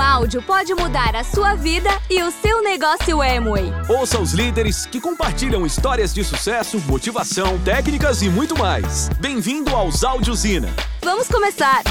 Um 0.00 0.02
áudio 0.02 0.40
pode 0.40 0.74
mudar 0.74 1.14
a 1.14 1.22
sua 1.22 1.54
vida 1.54 1.90
e 2.08 2.22
o 2.22 2.30
seu 2.30 2.62
negócio 2.62 3.20
Amway. 3.20 3.70
Ouça 3.86 4.18
os 4.18 4.32
líderes 4.32 4.86
que 4.86 4.98
compartilham 4.98 5.66
histórias 5.66 6.14
de 6.14 6.24
sucesso, 6.24 6.80
motivação, 6.88 7.58
técnicas 7.58 8.22
e 8.22 8.30
muito 8.30 8.58
mais. 8.58 9.10
Bem-vindo 9.20 9.76
aos 9.76 10.02
Áudiosina. 10.02 10.68
Vamos 11.02 11.28
começar! 11.28 11.82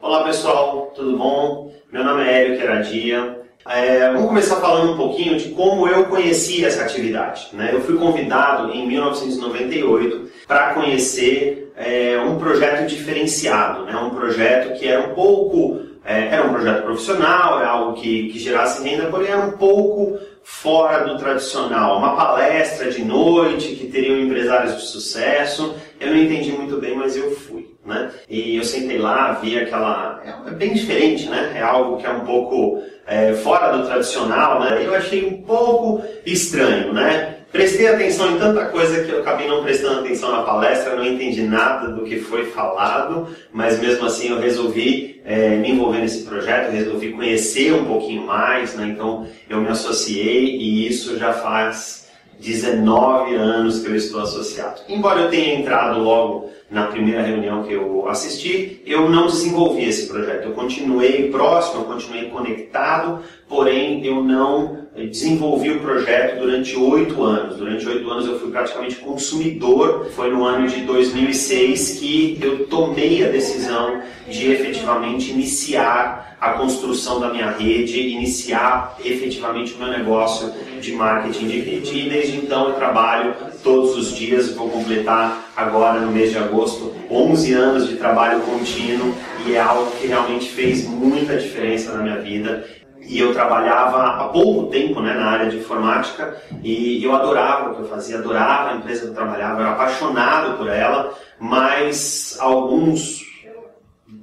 Olá 0.00 0.24
pessoal, 0.24 0.90
tudo 0.96 1.18
bom? 1.18 1.74
Meu 1.92 2.02
nome 2.02 2.24
é 2.24 2.42
Hélio 2.42 2.58
Queradia. 2.58 3.40
É, 3.68 4.10
vamos 4.10 4.26
começar 4.26 4.56
falando 4.56 4.94
um 4.94 4.96
pouquinho 4.96 5.38
de 5.38 5.50
como 5.50 5.86
eu 5.86 6.06
conheci 6.06 6.64
essa 6.64 6.82
atividade. 6.84 7.50
Né? 7.52 7.74
Eu 7.74 7.82
fui 7.82 7.98
convidado 7.98 8.72
em 8.72 8.88
1998 8.88 10.30
para 10.48 10.72
conhecer 10.72 11.69
é, 11.80 12.20
um 12.20 12.38
projeto 12.38 12.86
diferenciado, 12.86 13.86
né? 13.86 13.96
um 13.96 14.10
projeto 14.10 14.78
que 14.78 14.86
era 14.86 15.00
um 15.00 15.14
pouco 15.14 15.80
é, 16.04 16.26
era 16.26 16.46
um 16.46 16.52
projeto 16.52 16.82
profissional, 16.82 17.60
era 17.60 17.68
algo 17.68 17.94
que, 17.94 18.30
que 18.30 18.38
gerasse 18.38 18.82
renda, 18.86 19.06
porém 19.06 19.28
era 19.28 19.40
um 19.40 19.52
pouco 19.52 20.18
fora 20.42 21.04
do 21.04 21.18
tradicional. 21.18 21.98
Uma 21.98 22.16
palestra 22.16 22.90
de 22.90 23.04
noite 23.04 23.76
que 23.76 23.86
teriam 23.86 24.18
empresários 24.18 24.76
de 24.76 24.82
sucesso. 24.82 25.74
Eu 25.98 26.08
não 26.08 26.16
entendi 26.16 26.52
muito 26.52 26.78
bem, 26.78 26.96
mas 26.96 27.16
eu 27.16 27.30
fui. 27.32 27.70
Né? 27.84 28.10
E 28.28 28.56
eu 28.56 28.64
sentei 28.64 28.98
lá, 28.98 29.32
vi 29.32 29.58
aquela. 29.58 30.22
É 30.46 30.50
bem 30.50 30.72
diferente, 30.74 31.28
né? 31.28 31.52
É 31.56 31.62
algo 31.62 31.96
que 31.96 32.06
é 32.06 32.10
um 32.10 32.20
pouco 32.20 32.82
é, 33.06 33.32
fora 33.34 33.76
do 33.76 33.86
tradicional, 33.86 34.60
né? 34.60 34.82
Eu 34.84 34.94
achei 34.94 35.26
um 35.26 35.42
pouco 35.42 36.02
estranho, 36.26 36.92
né? 36.92 37.39
Prestei 37.52 37.88
atenção 37.88 38.30
em 38.30 38.38
tanta 38.38 38.66
coisa 38.66 39.02
que 39.02 39.10
eu 39.10 39.20
acabei 39.20 39.48
não 39.48 39.64
prestando 39.64 40.00
atenção 40.00 40.30
na 40.30 40.42
palestra, 40.42 40.94
não 40.94 41.04
entendi 41.04 41.42
nada 41.42 41.88
do 41.88 42.04
que 42.04 42.20
foi 42.20 42.46
falado, 42.46 43.26
mas 43.52 43.80
mesmo 43.80 44.06
assim 44.06 44.28
eu 44.28 44.38
resolvi 44.38 45.20
é, 45.24 45.56
me 45.56 45.72
envolver 45.72 45.98
nesse 45.98 46.22
projeto, 46.22 46.70
resolvi 46.70 47.10
conhecer 47.10 47.74
um 47.74 47.84
pouquinho 47.84 48.24
mais, 48.24 48.76
né? 48.76 48.86
então 48.94 49.26
eu 49.48 49.60
me 49.60 49.68
associei 49.68 50.44
e 50.44 50.86
isso 50.86 51.18
já 51.18 51.32
faz 51.32 52.08
19 52.38 53.34
anos 53.34 53.80
que 53.80 53.88
eu 53.88 53.96
estou 53.96 54.20
associado. 54.20 54.82
Embora 54.88 55.22
eu 55.22 55.28
tenha 55.28 55.54
entrado 55.54 56.00
logo 56.00 56.50
na 56.70 56.86
primeira 56.86 57.22
reunião 57.22 57.64
que 57.64 57.72
eu 57.72 58.08
assisti, 58.08 58.80
eu 58.86 59.10
não 59.10 59.26
desenvolvi 59.26 59.84
esse 59.84 60.06
projeto. 60.06 60.44
Eu 60.44 60.52
continuei 60.52 61.28
próximo, 61.30 61.82
eu 61.82 61.84
continuei 61.84 62.26
conectado, 62.26 63.24
porém 63.48 64.06
eu 64.06 64.22
não 64.22 64.79
desenvolvi 64.96 65.70
o 65.70 65.80
projeto 65.80 66.40
durante 66.40 66.76
oito 66.76 67.22
anos. 67.22 67.56
Durante 67.56 67.88
oito 67.88 68.10
anos 68.10 68.26
eu 68.26 68.38
fui 68.38 68.50
praticamente 68.50 68.96
consumidor. 68.96 70.10
Foi 70.16 70.30
no 70.30 70.44
ano 70.44 70.66
de 70.68 70.80
2006 70.80 71.98
que 72.00 72.38
eu 72.40 72.66
tomei 72.66 73.24
a 73.24 73.30
decisão 73.30 74.02
de 74.28 74.50
efetivamente 74.50 75.30
iniciar 75.30 76.36
a 76.40 76.52
construção 76.52 77.20
da 77.20 77.30
minha 77.30 77.50
rede, 77.50 78.00
iniciar 78.00 78.96
efetivamente 79.04 79.74
o 79.74 79.78
meu 79.78 79.88
negócio 79.88 80.52
de 80.80 80.92
marketing 80.92 81.46
de 81.48 81.60
rede. 81.60 81.98
E 81.98 82.08
desde 82.08 82.38
então 82.38 82.68
eu 82.68 82.74
trabalho 82.74 83.34
todos 83.62 83.96
os 83.96 84.16
dias, 84.16 84.54
vou 84.54 84.70
completar 84.70 85.50
agora 85.54 86.00
no 86.00 86.10
mês 86.10 86.30
de 86.30 86.38
agosto 86.38 86.94
11 87.10 87.52
anos 87.52 87.88
de 87.88 87.96
trabalho 87.96 88.40
contínuo 88.40 89.14
e 89.46 89.54
é 89.54 89.60
algo 89.60 89.90
que 89.92 90.06
realmente 90.06 90.48
fez 90.48 90.86
muita 90.86 91.36
diferença 91.36 91.92
na 91.92 92.02
minha 92.02 92.18
vida 92.20 92.66
e 93.02 93.18
eu 93.18 93.32
trabalhava 93.32 94.02
há 94.22 94.28
pouco 94.28 94.70
tempo 94.70 95.00
né, 95.00 95.14
na 95.14 95.26
área 95.26 95.50
de 95.50 95.58
informática 95.58 96.36
e 96.62 97.02
eu 97.02 97.14
adorava 97.14 97.70
o 97.70 97.74
que 97.74 97.82
eu 97.82 97.88
fazia, 97.88 98.18
adorava 98.18 98.70
a 98.70 98.76
empresa 98.76 99.02
que 99.02 99.08
eu 99.08 99.14
trabalhava, 99.14 99.60
eu 99.60 99.66
era 99.66 99.72
apaixonado 99.72 100.58
por 100.58 100.68
ela, 100.68 101.14
mas 101.38 102.36
alguns, 102.38 103.22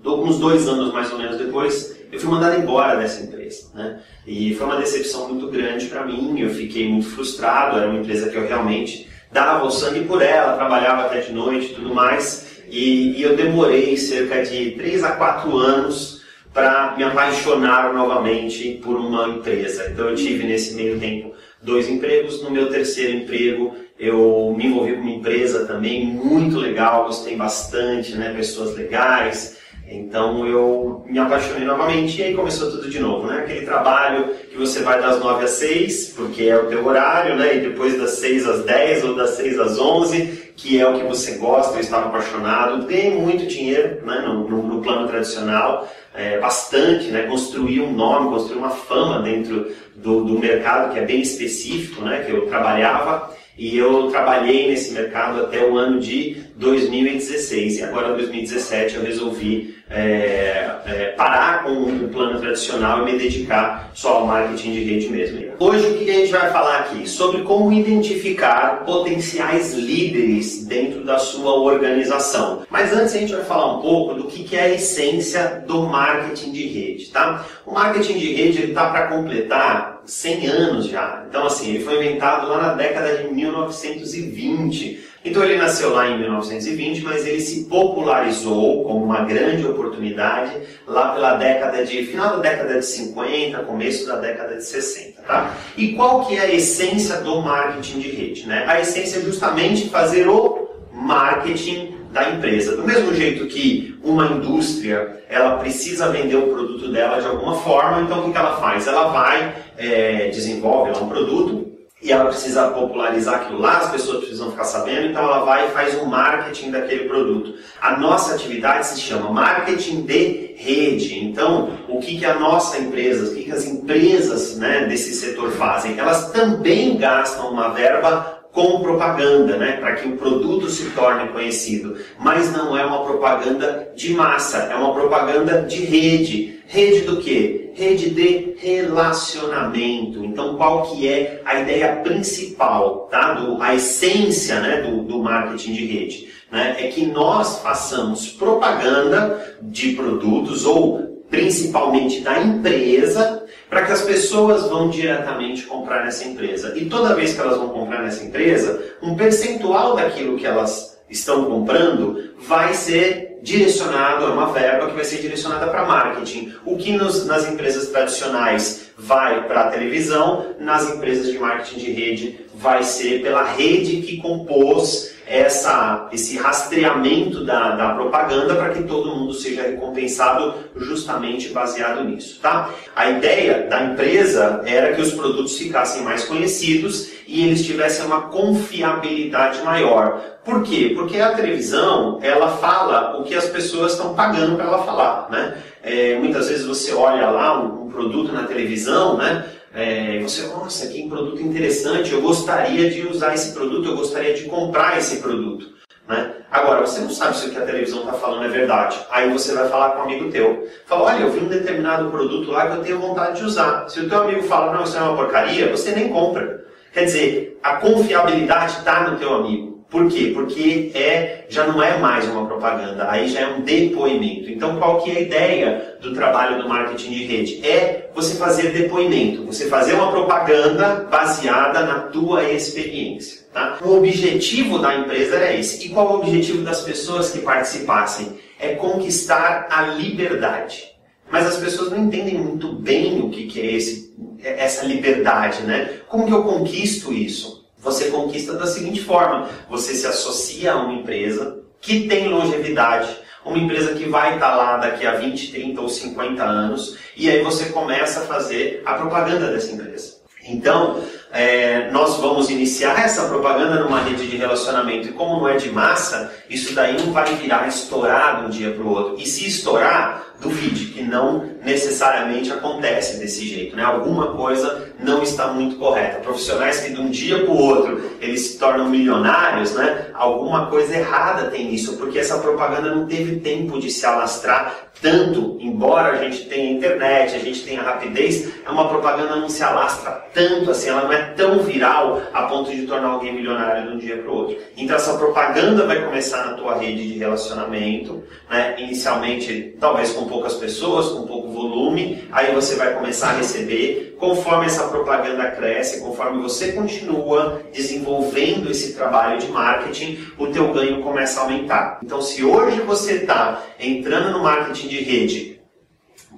alguns 0.05 0.39
dois 0.39 0.67
anos 0.67 0.93
mais 0.93 1.11
ou 1.11 1.17
menos 1.17 1.37
depois, 1.37 1.97
eu 2.11 2.19
fui 2.19 2.29
mandado 2.29 2.61
embora 2.61 2.95
dessa 2.97 3.23
empresa. 3.23 3.69
Né? 3.73 3.99
E 4.25 4.53
foi 4.55 4.65
uma 4.65 4.77
decepção 4.77 5.29
muito 5.29 5.47
grande 5.47 5.87
para 5.87 6.05
mim, 6.05 6.39
eu 6.39 6.49
fiquei 6.49 6.87
muito 6.89 7.09
frustrado, 7.09 7.77
era 7.77 7.89
uma 7.89 7.99
empresa 7.99 8.29
que 8.29 8.37
eu 8.37 8.47
realmente 8.47 9.09
dava 9.31 9.65
o 9.65 9.71
sangue 9.71 10.05
por 10.05 10.21
ela, 10.21 10.55
trabalhava 10.55 11.03
até 11.03 11.21
de 11.21 11.33
noite 11.33 11.71
e 11.71 11.75
tudo 11.75 11.93
mais, 11.93 12.61
e, 12.69 13.17
e 13.17 13.23
eu 13.23 13.35
demorei 13.35 13.97
cerca 13.97 14.43
de 14.43 14.71
três 14.71 15.03
a 15.03 15.11
quatro 15.11 15.57
anos 15.57 16.16
para 16.57 16.95
me 16.97 17.03
apaixonar 17.03 17.93
novamente 17.93 18.81
por 18.83 18.95
uma 18.95 19.27
empresa. 19.27 19.91
Então 19.91 20.09
eu 20.09 20.15
tive 20.15 20.43
nesse 20.43 20.73
meio 20.73 20.99
tempo 20.99 21.35
dois 21.61 21.87
empregos. 21.87 22.41
No 22.41 22.49
meu 22.49 22.67
terceiro 22.67 23.15
emprego 23.15 23.75
eu 23.99 24.55
me 24.57 24.65
envolvi 24.65 24.93
com 24.93 25.01
uma 25.01 25.11
empresa 25.11 25.67
também 25.67 26.07
muito 26.07 26.57
legal, 26.57 27.05
gostei 27.05 27.35
bastante, 27.35 28.15
né? 28.15 28.33
Pessoas 28.35 28.75
legais. 28.75 29.55
Então 29.87 30.47
eu 30.47 31.05
me 31.07 31.19
apaixonei 31.19 31.63
novamente 31.63 32.19
e 32.19 32.23
aí 32.23 32.33
começou 32.33 32.71
tudo 32.71 32.89
de 32.89 32.99
novo, 32.99 33.27
né? 33.27 33.37
Aquele 33.37 33.63
trabalho 33.63 34.33
que 34.49 34.57
você 34.57 34.79
vai 34.79 34.99
das 34.99 35.19
9 35.19 35.43
às 35.43 35.51
6, 35.51 36.13
porque 36.17 36.45
é 36.45 36.57
o 36.57 36.65
teu 36.65 36.83
horário, 36.83 37.35
né? 37.35 37.55
E 37.55 37.59
depois 37.59 37.95
das 37.99 38.13
6 38.13 38.47
às 38.47 38.65
10 38.65 39.03
ou 39.03 39.15
das 39.15 39.29
6 39.31 39.59
às 39.59 39.77
11, 39.77 40.46
que 40.57 40.79
é 40.81 40.89
o 40.89 40.99
que 40.99 41.05
você 41.05 41.35
gosta, 41.35 41.75
eu 41.75 41.81
estava 41.81 42.07
apaixonado. 42.07 42.87
Ganhei 42.87 43.11
muito 43.11 43.45
dinheiro 43.45 44.03
né? 44.03 44.23
no, 44.25 44.49
no, 44.49 44.63
no 44.63 44.81
plano 44.81 45.07
tradicional, 45.07 45.87
é, 46.15 46.39
bastante, 46.39 47.05
né? 47.09 47.27
construir 47.27 47.79
um 47.81 47.93
nome, 47.93 48.31
construir 48.31 48.57
uma 48.57 48.71
fama 48.71 49.21
dentro 49.21 49.71
do, 49.95 50.23
do 50.23 50.39
mercado 50.39 50.91
que 50.91 50.99
é 50.99 51.05
bem 51.05 51.21
específico, 51.21 52.01
né? 52.01 52.23
que 52.25 52.31
eu 52.31 52.47
trabalhava. 52.47 53.37
E 53.55 53.77
eu 53.77 54.09
trabalhei 54.09 54.67
nesse 54.67 54.93
mercado 54.93 55.41
até 55.41 55.63
o 55.63 55.77
ano 55.77 55.99
de 55.99 56.43
2016. 56.55 57.77
E 57.77 57.83
agora, 57.83 58.13
em 58.13 58.17
2017, 58.17 58.95
eu 58.95 59.03
resolvi 59.03 59.76
é, 59.89 60.69
é, 60.85 61.13
parar 61.17 61.63
com 61.63 61.71
o 61.71 62.09
plano 62.09 62.39
tradicional 62.39 63.01
e 63.01 63.11
me 63.11 63.17
dedicar 63.17 63.91
só 63.93 64.15
ao 64.15 64.27
marketing 64.27 64.71
de 64.71 64.83
rede 64.83 65.09
mesmo. 65.09 65.47
Hoje, 65.59 65.87
o 65.87 65.97
que 65.97 66.09
a 66.09 66.13
gente 66.13 66.31
vai 66.31 66.51
falar 66.51 66.79
aqui? 66.79 67.07
Sobre 67.07 67.41
como 67.43 67.71
identificar 67.71 68.83
potenciais 68.85 69.73
líderes 69.73 70.65
dentro 70.65 71.03
da 71.03 71.17
sua 71.17 71.53
organização. 71.53 72.63
Mas 72.69 72.93
antes, 72.93 73.15
a 73.15 73.17
gente 73.19 73.33
vai 73.33 73.45
falar 73.45 73.77
um 73.77 73.81
pouco 73.81 74.13
do 74.13 74.27
que 74.27 74.55
é 74.55 74.61
a 74.61 74.69
essência 74.69 75.63
do 75.65 75.83
marketing 75.83 76.51
de 76.51 76.67
rede. 76.67 77.07
Tá? 77.07 77.45
O 77.65 77.73
marketing 77.73 78.17
de 78.17 78.33
rede 78.33 78.65
está 78.65 78.89
para 78.89 79.07
completar 79.07 80.01
100 80.05 80.47
anos 80.47 80.85
já. 80.87 81.25
Então, 81.27 81.45
assim, 81.45 81.69
ele 81.69 81.83
foi 81.83 81.95
inventado 81.95 82.47
lá 82.47 82.61
na 82.61 82.73
década 82.73 83.17
de 83.17 83.33
1920. 83.33 85.07
Então 85.27 85.43
ele 85.43 85.57
nasceu 85.57 85.93
lá 85.93 86.09
em 86.09 86.19
1920, 86.19 87.03
mas 87.03 87.25
ele 87.25 87.41
se 87.41 87.65
popularizou 87.65 88.83
como 88.83 89.03
uma 89.03 89.25
grande 89.25 89.65
oportunidade 89.65 90.53
lá 90.87 91.13
pela 91.13 91.35
década 91.35 91.83
de 91.85 92.05
final 92.05 92.37
da 92.37 92.37
década 92.37 92.79
de 92.79 92.85
50, 92.85 93.59
começo 93.59 94.07
da 94.07 94.15
década 94.15 94.55
de 94.55 94.63
60, 94.63 95.21
tá? 95.23 95.53
E 95.75 95.93
qual 95.93 96.25
que 96.25 96.37
é 96.37 96.41
a 96.41 96.53
essência 96.53 97.17
do 97.17 97.41
marketing 97.41 97.99
de 97.99 98.09
rede, 98.09 98.47
né? 98.47 98.63
A 98.67 98.79
essência 98.79 99.19
é 99.19 99.21
justamente 99.21 99.89
fazer 99.89 100.27
o 100.29 100.69
marketing 100.93 101.95
da 102.11 102.29
empresa. 102.31 102.75
Do 102.75 102.83
mesmo 102.83 103.13
jeito 103.13 103.45
que 103.47 103.97
uma 104.03 104.27
indústria 104.27 105.23
ela 105.29 105.57
precisa 105.57 106.09
vender 106.09 106.37
o 106.37 106.47
produto 106.47 106.89
dela 106.89 107.19
de 107.19 107.27
alguma 107.27 107.55
forma, 107.55 108.01
então 108.01 108.27
o 108.27 108.31
que, 108.31 108.37
ela 108.37 108.57
faz? 108.57 108.87
Ela 108.87 109.09
vai, 109.09 109.53
é, 109.77 110.29
desenvolve 110.29 110.91
um 110.91 111.09
produto, 111.09 111.76
e 112.01 112.11
ela 112.11 112.25
precisa 112.25 112.67
popularizar 112.67 113.35
aquilo 113.35 113.59
lá, 113.59 113.79
as 113.79 113.89
pessoas 113.89 114.19
precisam 114.19 114.51
ficar 114.51 114.65
sabendo, 114.65 115.07
então 115.07 115.23
ela 115.23 115.43
vai 115.43 115.67
e 115.67 115.71
faz 115.71 115.95
um 115.95 116.05
marketing 116.05 116.69
daquele 116.69 117.05
produto. 117.05 117.55
A 117.81 117.97
nossa 117.97 118.35
atividade 118.35 118.85
se 118.85 119.01
chama 119.01 119.31
marketing 119.31 120.03
de 120.03 120.53
rede. 120.55 121.19
Então, 121.19 121.71
o 121.87 121.99
que, 121.99 122.19
que 122.19 122.25
a 122.25 122.35
nossa 122.35 122.77
empresa, 122.77 123.31
o 123.31 123.35
que, 123.35 123.45
que 123.45 123.51
as 123.51 123.65
empresas 123.65 124.57
né, 124.57 124.85
desse 124.85 125.13
setor 125.15 125.51
fazem? 125.51 125.97
Elas 125.97 126.31
também 126.31 126.97
gastam 126.97 127.51
uma 127.51 127.69
verba 127.69 128.37
com 128.51 128.79
propaganda, 128.81 129.57
né, 129.57 129.73
para 129.73 129.95
que 129.95 130.07
o 130.07 130.17
produto 130.17 130.69
se 130.69 130.91
torne 130.91 131.29
conhecido. 131.29 131.97
Mas 132.19 132.51
não 132.51 132.77
é 132.77 132.85
uma 132.85 133.03
propaganda 133.05 133.91
de 133.95 134.13
massa, 134.13 134.69
é 134.71 134.75
uma 134.75 134.93
propaganda 134.93 135.63
de 135.63 135.83
rede. 135.83 136.56
Rede 136.67 137.01
do 137.01 137.17
quê? 137.17 137.71
Rede 137.73 138.09
de 138.09 138.55
relacionamento. 138.59 140.23
Então, 140.25 140.57
qual 140.57 140.83
que 140.83 141.07
é 141.07 141.41
a 141.45 141.61
ideia 141.61 141.95
principal, 141.97 143.07
tá? 143.09 143.33
Do, 143.33 143.61
a 143.61 143.73
essência 143.73 144.59
né, 144.59 144.81
do, 144.81 145.03
do 145.03 145.19
marketing 145.19 145.73
de 145.73 145.85
rede? 145.85 146.27
Né? 146.51 146.75
É 146.79 146.87
que 146.87 147.05
nós 147.05 147.59
façamos 147.59 148.27
propaganda 148.27 149.57
de 149.61 149.93
produtos 149.93 150.65
ou 150.65 151.07
principalmente 151.29 152.21
da 152.21 152.41
empresa, 152.41 153.45
para 153.69 153.85
que 153.85 153.91
as 153.91 154.01
pessoas 154.01 154.63
vão 154.69 154.89
diretamente 154.89 155.63
comprar 155.63 156.05
nessa 156.05 156.25
empresa. 156.25 156.73
E 156.77 156.85
toda 156.85 157.15
vez 157.15 157.33
que 157.33 157.41
elas 157.41 157.57
vão 157.57 157.69
comprar 157.69 158.01
nessa 158.01 158.23
empresa, 158.23 158.81
um 159.01 159.15
percentual 159.15 159.95
daquilo 159.95 160.37
que 160.37 160.45
elas 160.45 160.97
estão 161.09 161.45
comprando 161.45 162.31
vai 162.39 162.73
ser 162.73 163.26
direcionado 163.41 164.25
a 164.25 164.31
uma 164.31 164.51
verba 164.51 164.87
que 164.87 164.95
vai 164.95 165.05
ser 165.05 165.21
direcionada 165.21 165.67
para 165.67 165.85
marketing. 165.85 166.53
O 166.65 166.77
que 166.77 166.91
nos, 166.91 167.25
nas 167.25 167.47
empresas 167.47 167.89
tradicionais 167.89 168.89
vai 168.97 169.47
para 169.47 169.61
a 169.61 169.71
televisão, 169.71 170.55
nas 170.59 170.89
empresas 170.89 171.31
de 171.31 171.37
marketing 171.37 171.79
de 171.79 171.91
rede 171.91 172.39
vai 172.55 172.83
ser 172.83 173.21
pela 173.21 173.43
rede 173.43 174.01
que 174.01 174.17
compôs 174.17 175.16
essa, 175.27 176.07
esse 176.11 176.37
rastreamento 176.37 177.43
da, 177.43 177.75
da 177.75 177.89
propaganda 177.89 178.55
para 178.55 178.69
que 178.69 178.83
todo 178.83 179.15
mundo 179.15 179.33
seja 179.33 179.63
recompensado 179.63 180.55
justamente 180.75 181.49
baseado 181.49 182.03
nisso, 182.03 182.39
tá? 182.41 182.69
A 182.95 183.09
ideia 183.09 183.67
da 183.69 183.83
empresa 183.83 184.61
era 184.65 184.93
que 184.93 185.01
os 185.01 185.11
produtos 185.11 185.57
ficassem 185.57 186.01
mais 186.03 186.23
conhecidos 186.23 187.11
e 187.27 187.45
eles 187.45 187.65
tivessem 187.65 188.05
uma 188.05 188.21
confiabilidade 188.29 189.61
maior. 189.63 190.21
Por 190.45 190.63
quê? 190.63 190.93
Porque 190.95 191.19
a 191.19 191.33
televisão, 191.33 192.19
ela 192.21 192.57
fala 192.57 193.19
o 193.19 193.23
que 193.23 193.35
as 193.35 193.49
pessoas 193.49 193.91
estão 193.91 194.13
pagando 194.13 194.55
para 194.55 194.65
ela 194.65 194.83
falar, 194.83 195.27
né? 195.29 195.57
É, 195.83 196.17
muitas 196.19 196.47
vezes 196.47 196.65
você 196.65 196.93
olha 196.93 197.29
lá 197.29 197.61
um, 197.61 197.83
um 197.83 197.89
produto 197.89 198.31
na 198.31 198.43
televisão, 198.43 199.17
né? 199.17 199.45
É, 199.77 200.17
você, 200.23 200.47
nossa, 200.47 200.87
que 200.87 201.07
produto 201.07 201.39
interessante, 201.39 202.11
eu 202.11 202.19
gostaria 202.19 202.89
de 202.89 203.07
usar 203.07 203.35
esse 203.35 203.53
produto, 203.53 203.87
eu 203.87 203.95
gostaria 203.95 204.33
de 204.33 204.45
comprar 204.45 204.97
esse 204.97 205.17
produto. 205.17 205.67
Né? 206.09 206.33
Agora, 206.49 206.81
você 206.81 206.99
não 206.99 207.11
sabe 207.11 207.37
se 207.37 207.45
o 207.45 207.51
que 207.51 207.59
a 207.59 207.65
televisão 207.65 207.99
está 207.99 208.13
falando 208.13 208.45
é 208.45 208.47
verdade. 208.47 208.97
Aí 209.11 209.31
você 209.31 209.53
vai 209.53 209.69
falar 209.69 209.91
com 209.91 209.99
um 209.99 210.03
amigo 210.05 210.31
teu. 210.31 210.67
Fala, 210.87 211.03
olha, 211.03 211.21
eu 211.21 211.31
vi 211.31 211.41
um 211.41 211.47
determinado 211.47 212.09
produto 212.09 212.49
lá 212.49 212.71
que 212.71 212.77
eu 212.77 212.83
tenho 212.83 212.99
vontade 212.99 213.37
de 213.37 213.45
usar. 213.45 213.87
Se 213.87 213.99
o 213.99 214.09
teu 214.09 214.23
amigo 214.23 214.41
fala, 214.43 214.73
não, 214.73 214.83
isso 214.83 214.97
é 214.97 215.01
uma 215.01 215.15
porcaria, 215.15 215.69
você 215.69 215.91
nem 215.91 216.09
compra. 216.09 216.65
Quer 216.91 217.05
dizer, 217.05 217.59
a 217.61 217.75
confiabilidade 217.75 218.79
está 218.79 219.07
no 219.07 219.19
teu 219.19 219.31
amigo. 219.31 219.85
Por 219.89 220.09
quê? 220.09 220.31
Porque 220.33 220.91
é, 220.95 221.45
já 221.47 221.65
não 221.65 221.81
é 221.81 221.97
mais 221.97 222.27
uma 222.27 222.45
propaganda, 222.45 223.09
aí 223.09 223.29
já 223.29 223.41
é 223.41 223.47
um 223.47 223.61
depoimento. 223.61 224.49
Então, 224.49 224.77
qual 224.77 225.01
que 225.01 225.11
é 225.11 225.17
a 225.17 225.21
ideia 225.21 225.97
do 226.01 226.13
trabalho 226.13 226.61
do 226.61 226.67
marketing 226.67 227.11
de 227.11 227.23
rede? 227.25 227.65
É 227.65 228.06
você 228.17 228.35
fazer 228.35 228.71
depoimento, 228.73 229.45
você 229.45 229.67
fazer 229.67 229.93
uma 229.93 230.11
propaganda 230.11 231.07
baseada 231.09 231.85
na 231.85 231.99
tua 231.99 232.43
experiência. 232.49 233.45
Tá? 233.53 233.77
O 233.81 233.97
objetivo 233.97 234.79
da 234.79 234.95
empresa 234.95 235.37
é 235.37 235.59
esse. 235.59 235.85
E 235.85 235.89
qual 235.89 236.11
o 236.11 236.17
objetivo 236.17 236.63
das 236.63 236.81
pessoas 236.81 237.31
que 237.31 237.39
participassem? 237.39 238.39
É 238.59 238.73
conquistar 238.75 239.67
a 239.69 239.83
liberdade. 239.83 240.83
Mas 241.31 241.45
as 241.45 241.57
pessoas 241.57 241.91
não 241.91 241.99
entendem 241.99 242.39
muito 242.39 242.73
bem 242.73 243.21
o 243.21 243.29
que, 243.29 243.45
que 243.45 243.61
é 243.61 243.73
esse, 243.73 244.15
essa 244.41 244.85
liberdade, 244.85 245.61
né? 245.61 245.99
Como 246.07 246.25
que 246.25 246.33
eu 246.33 246.43
conquisto 246.43 247.13
isso? 247.13 247.57
você 247.87 248.09
conquista 248.09 248.53
da 248.53 248.67
seguinte 248.67 249.01
forma: 249.01 249.49
você 249.69 249.93
se 249.93 250.05
associa 250.05 250.73
a 250.73 250.77
uma 250.77 250.93
empresa 250.93 251.59
que 251.79 252.07
tem 252.07 252.27
longevidade, 252.27 253.15
uma 253.47 253.57
empresa 253.57 253.93
que 253.93 254.07
vai 254.07 254.35
estar 254.35 254.55
lá 254.55 254.77
daqui 254.77 255.05
a 255.05 255.15
20, 255.15 255.51
30 255.51 255.81
ou 255.81 255.89
50 255.89 256.43
anos, 256.43 256.97
e 257.15 257.29
aí 257.29 257.41
você 257.41 257.69
começa 257.69 258.21
a 258.21 258.23
fazer 258.23 258.81
a 258.85 258.93
propaganda 258.93 259.51
dessa 259.51 259.71
empresa. 259.71 260.17
Então, 260.43 261.03
é, 261.37 261.91
nós 261.91 262.17
vamos 262.17 262.49
iniciar 262.49 262.99
essa 263.05 263.27
propaganda 263.27 263.83
numa 263.83 263.99
rede 264.01 264.25
de 264.25 264.37
relacionamento, 264.37 265.09
e 265.09 265.11
como 265.11 265.39
não 265.39 265.47
é 265.47 265.55
de 265.55 265.69
massa, 265.69 266.33
isso 266.49 266.73
daí 266.73 266.97
não 266.97 267.13
vai 267.13 267.35
virar 267.35 267.67
estourar 267.67 268.39
de 268.39 268.45
um 268.47 268.49
dia 268.49 268.71
para 268.71 268.83
o 268.83 268.89
outro. 268.89 269.15
E 269.19 269.25
se 269.27 269.45
estourar, 269.45 270.33
duvide 270.41 270.85
que 270.87 271.03
não 271.03 271.45
necessariamente 271.63 272.51
acontece 272.51 273.19
desse 273.19 273.45
jeito, 273.45 273.75
né? 273.75 273.83
Alguma 273.83 274.33
coisa 274.33 274.89
não 274.99 275.21
está 275.21 275.47
muito 275.47 275.75
correta. 275.77 276.21
Profissionais 276.21 276.79
que 276.79 276.93
de 276.93 276.99
um 276.99 277.09
dia 277.09 277.43
para 277.43 277.51
o 277.51 277.57
outro 277.57 278.01
eles 278.19 278.41
se 278.41 278.57
tornam 278.57 278.89
milionários, 278.89 279.73
né? 279.73 280.07
Alguma 280.15 280.67
coisa 280.67 280.95
errada 280.95 281.51
tem 281.51 281.71
nisso, 281.71 281.97
porque 281.97 282.17
essa 282.19 282.39
propaganda 282.39 282.93
não 282.93 283.05
teve 283.05 283.39
tempo 283.41 283.79
de 283.79 283.91
se 283.91 284.05
alastrar 284.05 284.87
tanto, 285.01 285.57
embora 285.59 286.13
a 286.13 286.23
gente 286.23 286.45
tenha 286.45 286.71
internet, 286.71 287.35
a 287.35 287.39
gente 287.39 287.61
tenha 287.63 287.83
rapidez, 287.83 288.49
é 288.65 288.69
uma 288.69 288.89
propaganda 288.89 289.35
não 289.35 289.47
se 289.47 289.61
alastra 289.61 290.25
tanto 290.33 290.71
assim, 290.71 290.89
ela 290.89 291.03
não 291.03 291.13
é 291.13 291.26
tão 291.35 291.59
viral 291.59 292.21
a 292.33 292.43
ponto 292.43 292.71
de 292.71 292.85
tornar 292.85 293.09
alguém 293.09 293.33
milionário 293.33 293.89
de 293.89 293.95
um 293.95 293.97
dia 293.97 294.17
para 294.17 294.31
o 294.31 294.35
outro. 294.35 294.57
Então 294.75 294.95
essa 294.95 295.17
propaganda 295.17 295.85
vai 295.85 296.03
começar 296.03 296.45
na 296.45 296.53
tua 296.53 296.77
rede 296.77 297.07
de 297.13 297.17
relacionamento, 297.19 298.23
né? 298.49 298.75
Inicialmente, 298.77 299.75
talvez 299.79 300.11
com 300.11 300.25
poucas 300.25 300.53
pessoas, 300.55 301.09
com 301.09 301.27
pouco 301.27 301.49
volume, 301.49 302.23
aí 302.31 302.53
você 302.53 302.75
vai 302.75 302.93
começar 302.93 303.29
a 303.29 303.37
receber. 303.37 304.15
Conforme 304.19 304.65
essa 304.65 304.87
propaganda 304.87 305.51
cresce, 305.51 306.01
conforme 306.01 306.41
você 306.41 306.71
continua 306.71 307.61
desenvolvendo 307.71 308.71
esse 308.71 308.93
trabalho 308.93 309.37
de 309.39 309.47
marketing, 309.47 310.19
o 310.39 310.47
teu 310.47 310.73
ganho 310.73 311.03
começa 311.03 311.39
a 311.39 311.43
aumentar. 311.43 311.99
Então, 312.03 312.19
se 312.21 312.43
hoje 312.43 312.81
você 312.81 313.13
está 313.13 313.63
entrando 313.79 314.31
no 314.31 314.41
marketing 314.41 314.87
de 314.87 315.03
rede 315.03 315.61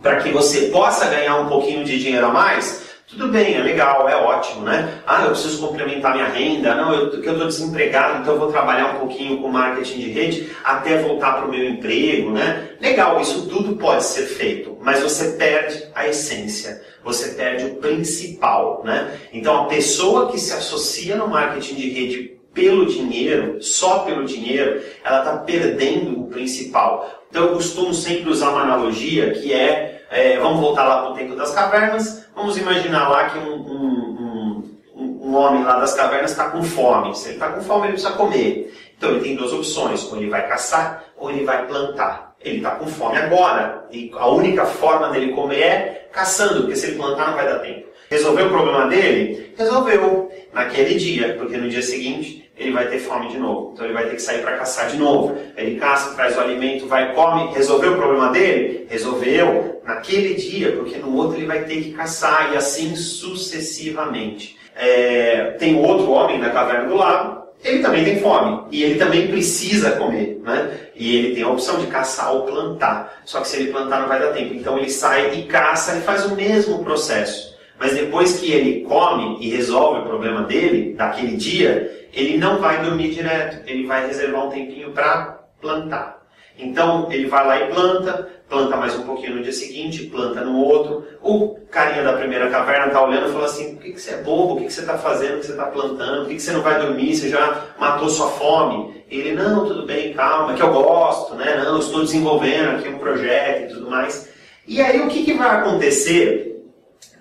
para 0.01 0.17
que 0.17 0.29
você 0.29 0.67
possa 0.67 1.07
ganhar 1.07 1.37
um 1.37 1.47
pouquinho 1.47 1.83
de 1.83 1.99
dinheiro 1.99 2.25
a 2.25 2.31
mais, 2.31 2.78
tudo 3.09 3.27
bem, 3.29 3.55
é 3.55 3.59
legal, 3.59 4.07
é 4.07 4.15
ótimo, 4.15 4.61
né? 4.61 5.01
Ah, 5.05 5.23
eu 5.23 5.31
preciso 5.31 5.59
complementar 5.59 6.13
minha 6.13 6.27
renda, 6.27 6.75
não, 6.75 6.93
eu, 6.93 7.09
que 7.09 7.27
eu 7.27 7.33
estou 7.33 7.47
desempregado, 7.47 8.21
então 8.21 8.33
eu 8.35 8.39
vou 8.39 8.51
trabalhar 8.51 8.95
um 8.95 8.99
pouquinho 8.99 9.41
com 9.41 9.47
marketing 9.47 9.99
de 9.99 10.11
rede 10.11 10.49
até 10.63 11.01
voltar 11.01 11.37
para 11.37 11.47
o 11.47 11.49
meu 11.49 11.67
emprego, 11.67 12.29
né? 12.29 12.69
Legal, 12.79 13.19
isso 13.19 13.47
tudo 13.47 13.75
pode 13.77 14.03
ser 14.03 14.27
feito, 14.27 14.77
mas 14.81 15.01
você 15.01 15.31
perde 15.31 15.85
a 15.95 16.07
essência, 16.07 16.83
você 17.03 17.29
perde 17.29 17.65
o 17.65 17.75
principal, 17.77 18.83
né? 18.85 19.17
Então 19.33 19.63
a 19.63 19.65
pessoa 19.65 20.31
que 20.31 20.39
se 20.39 20.53
associa 20.53 21.15
no 21.15 21.27
marketing 21.27 21.75
de 21.75 21.89
rede 21.89 22.39
pelo 22.53 22.85
dinheiro, 22.85 23.61
só 23.61 23.99
pelo 23.99 24.25
dinheiro, 24.25 24.81
ela 25.03 25.19
está 25.19 25.37
perdendo 25.37 26.21
o 26.21 26.27
principal. 26.27 27.25
Então 27.29 27.45
eu 27.45 27.53
costumo 27.53 27.93
sempre 27.93 28.29
usar 28.29 28.49
uma 28.49 28.61
analogia 28.61 29.31
que 29.31 29.53
é, 29.53 29.88
é 30.11 30.37
vamos 30.39 30.59
voltar 30.59 30.83
lá 30.83 31.01
para 31.01 31.11
o 31.11 31.13
tempo 31.13 31.35
das 31.35 31.53
cavernas, 31.53 32.19
Vamos 32.39 32.57
imaginar 32.57 33.09
lá 33.09 33.29
que 33.29 33.37
um, 33.37 33.53
um, 33.53 34.63
um, 34.95 35.19
um 35.27 35.35
homem 35.35 35.61
lá 35.61 35.77
das 35.77 35.93
cavernas 35.93 36.31
está 36.31 36.49
com 36.49 36.63
fome. 36.63 37.13
Se 37.13 37.27
ele 37.27 37.33
está 37.33 37.49
com 37.49 37.61
fome, 37.61 37.87
ele 37.87 37.93
precisa 37.93 38.13
comer. 38.13 38.73
Então 38.97 39.09
ele 39.09 39.19
tem 39.19 39.35
duas 39.35 39.51
opções: 39.51 40.09
ou 40.09 40.17
ele 40.17 40.29
vai 40.29 40.47
caçar 40.47 41.03
ou 41.17 41.29
ele 41.29 41.43
vai 41.43 41.67
plantar. 41.67 42.33
Ele 42.39 42.57
está 42.57 42.71
com 42.71 42.87
fome 42.87 43.17
agora 43.17 43.85
e 43.91 44.09
a 44.15 44.29
única 44.29 44.65
forma 44.65 45.09
dele 45.09 45.33
comer 45.33 45.59
é 45.59 46.09
caçando, 46.13 46.61
porque 46.61 46.77
se 46.77 46.87
ele 46.87 46.95
plantar 46.95 47.27
não 47.27 47.35
vai 47.35 47.45
dar 47.45 47.59
tempo. 47.59 47.89
Resolveu 48.09 48.45
o 48.45 48.49
problema 48.49 48.87
dele? 48.87 49.53
Resolveu 49.57 50.31
naquele 50.53 50.95
dia, 50.95 51.35
porque 51.37 51.57
no 51.57 51.69
dia 51.69 51.81
seguinte 51.81 52.38
ele 52.59 52.71
vai 52.71 52.87
ter 52.87 52.99
fome 52.99 53.29
de 53.29 53.37
novo. 53.37 53.71
Então 53.73 53.85
ele 53.85 53.93
vai 53.93 54.03
ter 54.03 54.15
que 54.15 54.21
sair 54.21 54.41
para 54.41 54.57
caçar 54.57 54.89
de 54.89 54.97
novo. 54.97 55.37
Ele 55.55 55.79
caça, 55.79 56.13
traz 56.13 56.37
o 56.37 56.41
alimento, 56.41 56.85
vai, 56.87 57.13
come. 57.13 57.53
Resolveu 57.53 57.93
o 57.93 57.97
problema 57.97 58.29
dele? 58.29 58.85
Resolveu 58.89 59.81
naquele 59.85 60.35
dia, 60.35 60.73
porque 60.73 60.97
no 60.97 61.15
outro 61.15 61.37
ele 61.37 61.47
vai 61.47 61.63
ter 61.63 61.81
que 61.81 61.93
caçar 61.93 62.51
e 62.53 62.57
assim 62.57 62.95
sucessivamente. 62.95 64.57
É, 64.75 65.55
tem 65.57 65.75
outro 65.83 66.11
homem 66.11 66.37
na 66.37 66.49
caverna 66.49 66.87
do 66.87 66.95
lago, 66.95 67.39
ele 67.63 67.81
também 67.81 68.05
tem 68.05 68.19
fome 68.19 68.67
e 68.71 68.83
ele 68.83 68.97
também 68.97 69.27
precisa 69.27 69.91
comer, 69.91 70.39
né? 70.43 70.77
E 70.95 71.17
ele 71.17 71.35
tem 71.35 71.43
a 71.43 71.49
opção 71.49 71.79
de 71.79 71.87
caçar 71.87 72.33
ou 72.33 72.43
plantar. 72.43 73.21
Só 73.25 73.41
que 73.41 73.47
se 73.47 73.57
ele 73.57 73.71
plantar 73.71 74.01
não 74.01 74.07
vai 74.07 74.19
dar 74.19 74.33
tempo. 74.33 74.53
Então 74.53 74.77
ele 74.77 74.89
sai 74.89 75.33
e 75.35 75.43
caça 75.43 75.97
e 75.97 76.01
faz 76.01 76.25
o 76.25 76.35
mesmo 76.35 76.83
processo. 76.83 77.48
Mas 77.79 77.93
depois 77.93 78.39
que 78.39 78.51
ele 78.51 78.81
come 78.83 79.37
e 79.39 79.49
resolve 79.49 80.01
o 80.01 80.03
problema 80.03 80.43
dele, 80.43 80.93
daquele 80.93 81.37
dia, 81.37 82.07
ele 82.13 82.37
não 82.37 82.59
vai 82.59 82.83
dormir 82.83 83.11
direto. 83.11 83.63
Ele 83.65 83.87
vai 83.87 84.05
reservar 84.05 84.45
um 84.45 84.49
tempinho 84.49 84.91
para 84.91 85.39
plantar. 85.61 86.19
Então 86.57 87.07
ele 87.09 87.27
vai 87.27 87.47
lá 87.47 87.61
e 87.61 87.67
planta, 87.71 88.27
planta 88.49 88.75
mais 88.75 88.93
um 88.97 89.03
pouquinho 89.03 89.37
no 89.37 89.43
dia 89.43 89.53
seguinte, 89.53 90.07
planta 90.07 90.41
no 90.41 90.57
outro. 90.57 91.05
O 91.23 91.57
carinha 91.71 92.03
da 92.03 92.13
primeira 92.13 92.49
caverna 92.49 92.87
está 92.87 93.01
olhando 93.01 93.29
e 93.29 93.31
fala 93.31 93.45
assim: 93.45 93.75
por 93.75 93.83
que, 93.83 93.93
que 93.93 94.01
você 94.01 94.11
é 94.11 94.17
bobo? 94.17 94.53
O 94.53 94.57
que, 94.57 94.65
que 94.65 94.73
você 94.73 94.81
está 94.81 94.97
fazendo? 94.97 95.37
O 95.37 95.39
que 95.39 95.45
você 95.45 95.51
está 95.53 95.67
plantando? 95.67 96.19
Por 96.19 96.27
que, 96.27 96.35
que 96.35 96.41
você 96.41 96.51
não 96.51 96.61
vai 96.61 96.81
dormir? 96.81 97.15
Você 97.15 97.29
já 97.29 97.65
matou 97.79 98.09
sua 98.09 98.27
fome? 98.27 99.03
Ele: 99.09 99.31
não, 99.31 99.65
tudo 99.65 99.85
bem, 99.85 100.13
calma, 100.13 100.53
que 100.53 100.61
eu 100.61 100.73
gosto, 100.73 101.35
né? 101.35 101.61
Não, 101.63 101.79
estou 101.79 102.01
desenvolvendo 102.01 102.77
aqui 102.77 102.89
um 102.89 102.99
projeto 102.99 103.71
e 103.71 103.73
tudo 103.73 103.89
mais. 103.89 104.29
E 104.67 104.81
aí 104.81 104.99
o 104.99 105.07
que, 105.07 105.23
que 105.23 105.33
vai 105.33 105.61
acontecer? 105.61 106.48